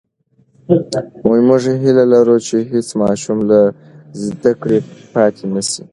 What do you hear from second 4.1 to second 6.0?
زده کړې پاتې نسي.